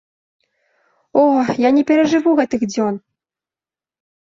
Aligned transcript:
О, 1.23 1.25
я 1.67 1.73
не 1.77 1.83
перажыву 1.93 2.35
гэтых 2.41 2.61
дзён! 2.73 2.95